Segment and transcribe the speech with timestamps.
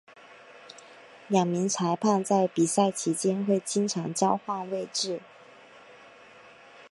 [1.27, 5.21] 两名裁判在比赛期间会经常交换位置。